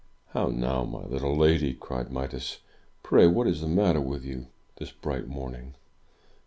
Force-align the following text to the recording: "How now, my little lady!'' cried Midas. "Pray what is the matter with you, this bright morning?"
"How 0.29 0.47
now, 0.47 0.83
my 0.83 1.03
little 1.05 1.35
lady!'' 1.37 1.75
cried 1.75 2.11
Midas. 2.11 2.57
"Pray 3.03 3.27
what 3.27 3.45
is 3.45 3.61
the 3.61 3.67
matter 3.67 4.01
with 4.01 4.25
you, 4.25 4.47
this 4.77 4.89
bright 4.89 5.27
morning?" 5.27 5.75